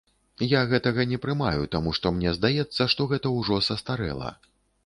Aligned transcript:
Я 0.51 0.61
гэтага 0.71 1.05
не 1.11 1.19
прымаю, 1.25 1.67
таму 1.75 1.93
што 1.97 2.13
мне 2.17 2.33
здаецца, 2.39 2.89
што 2.95 3.09
гэта 3.15 3.35
ўжо 3.39 3.61
састарэла. 3.69 4.35